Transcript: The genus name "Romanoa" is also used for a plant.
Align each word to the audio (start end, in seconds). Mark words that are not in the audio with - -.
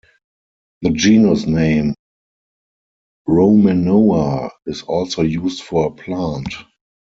The 0.81 0.89
genus 0.89 1.45
name 1.45 1.93
"Romanoa" 3.27 4.49
is 4.65 4.81
also 4.81 5.21
used 5.21 5.61
for 5.61 5.85
a 5.85 5.91
plant. 5.91 6.55